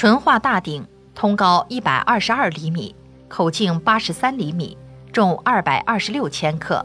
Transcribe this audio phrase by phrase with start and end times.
[0.00, 0.82] 淳化大鼎，
[1.14, 2.94] 通高一百二十二厘米，
[3.28, 4.74] 口径八十三厘米，
[5.12, 6.82] 重二百二十六千克，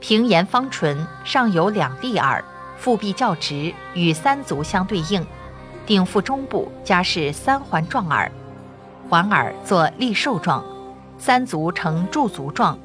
[0.00, 2.44] 平沿方唇，上有两立耳，
[2.76, 5.24] 腹壁较直，与三足相对应。
[5.86, 8.28] 鼎腹中部加饰三环状耳，
[9.08, 10.64] 环耳作立兽状，
[11.16, 12.76] 三足呈柱足状，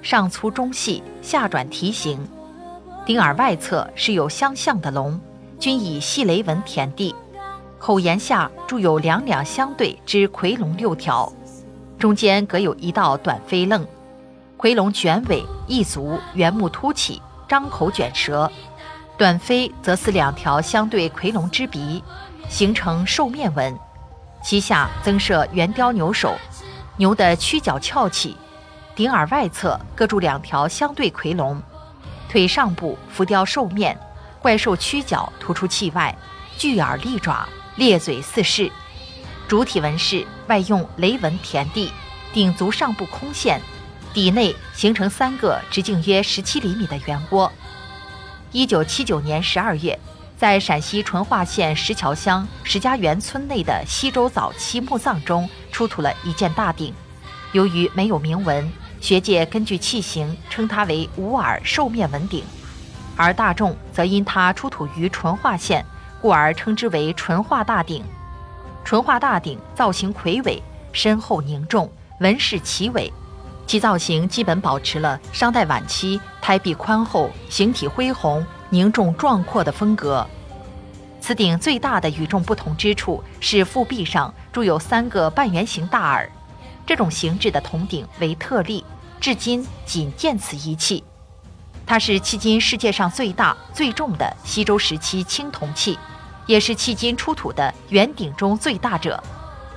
[0.00, 2.18] 上粗中细，下转蹄形。
[3.04, 5.20] 鼎耳外侧是有相向的龙，
[5.60, 7.14] 均以细雷纹填地。
[7.78, 11.32] 口沿下铸有两两相对之夔龙六条，
[11.98, 13.86] 中间隔有一道短飞楞。
[14.58, 18.50] 夔龙卷尾，一足圆目凸起，张口卷舌。
[19.16, 22.02] 短飞则似两条相对夔龙之鼻。
[22.48, 23.78] 形成兽面纹，
[24.42, 26.34] 其下增设圆雕牛首，
[26.96, 28.38] 牛的曲角翘起，
[28.96, 31.60] 顶耳外侧各铸两条相对夔龙，
[32.26, 33.98] 腿上部浮雕兽面，
[34.40, 36.16] 怪兽曲角突出器外，
[36.56, 37.46] 巨耳利爪，
[37.78, 38.70] 裂嘴四式。
[39.48, 41.90] 主体纹饰外用雷纹填地，
[42.34, 43.58] 顶足上部空陷，
[44.12, 47.50] 底内形成三个直径约十七厘米的圆窝。
[48.52, 49.98] 一九七九年十二月。
[50.36, 56.94] 在陕西淳化县石桥乡石家园村内的西周早期墓葬中出土了一件大鼎，
[57.50, 58.70] 由于没有铭文，
[59.00, 62.44] 学界根据器形称它为无耳兽面纹鼎，
[63.16, 65.84] 而大众则因它出土于淳化县，
[66.20, 68.04] 故而称之为淳化大鼎。
[68.84, 73.12] 淳化大鼎造型魁伟，身厚凝重，纹饰奇伟，
[73.66, 78.44] 其造型基本保持了商代晚期胎壁宽厚、形体恢宏。
[78.70, 80.26] 凝重壮阔的风格。
[81.22, 86.30] 此鼎最大的与众不同之处是腹壁上铸有三个半圆形大耳，
[86.84, 88.84] 这种形制的铜鼎为特例，
[89.18, 91.02] 至今仅见此一器。
[91.88, 95.98] 它是迄今世界上最大、最重的西周时期青铜器，
[96.44, 99.18] 也是迄今出土的圆鼎中最大者，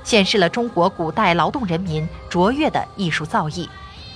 [0.04, 3.70] 显示了中国古代劳动人民卓越的艺术造诣。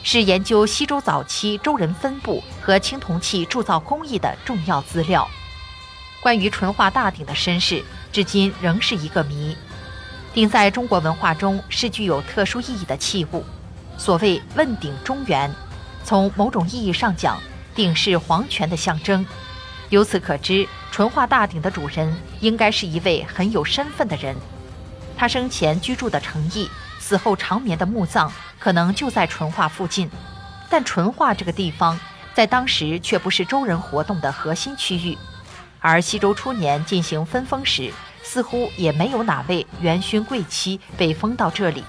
[0.03, 5.25] 是研究西周早期周人分布和青铜器铸造工艺的重要资料。
[6.21, 9.55] 关于淳化大鼎的身世，至今仍是一个谜。
[10.33, 13.43] 鼎在中国文化中是具有特殊意义的器物，
[13.97, 15.49] 所谓“问鼎中原”。
[16.03, 17.39] 从某种意义上讲，
[17.75, 19.25] 鼎是皇权的象征。
[19.89, 24.35] 由此可知，淳化大鼎的主人应该是一位很有身份的人。
[25.15, 26.67] 他生前居住的城邑。
[26.97, 30.09] 死后长眠的墓葬可能就在淳化附近，
[30.71, 31.99] 但淳化这个地方
[32.33, 35.15] 在当时却不是周人活动的核心区域，
[35.79, 37.93] 而西周初年进行分封时，
[38.23, 41.83] 似乎也没有哪位元勋贵戚被封到这里。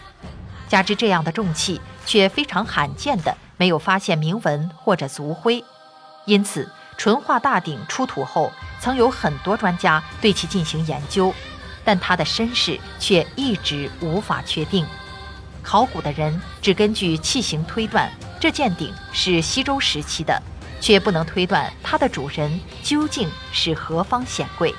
[0.69, 5.65] 加之这样的重器却非常罕见的没有发现铭文或者族徽，
[6.27, 11.33] 因此淳化大鼎出土后，曾有很多专家对其进行研究，
[11.85, 14.85] 但它的身世却一直无法确定。
[15.63, 20.41] 考古的人只根据器形推断这件鼎是西周时期的，
[20.81, 24.75] 却不能推断它的主人究竟是何方显贵。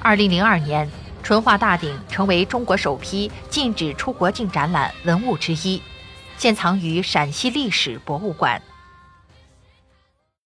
[0.00, 0.88] 二零零二年，
[1.22, 5.80] 淳化大鼎成为中国首批禁止出国境展览文物之一，
[6.36, 8.60] 现藏于陕西历史博物馆。